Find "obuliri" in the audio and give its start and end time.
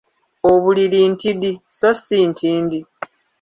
0.51-0.99